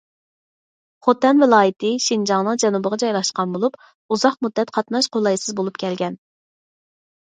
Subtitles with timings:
[1.07, 6.23] خوتەن ۋىلايىتى شىنجاڭنىڭ جەنۇبىغا جايلاشقان بولۇپ، ئۇزاق مۇددەت قاتناش قولايسىز بولۇپ كەلگەن.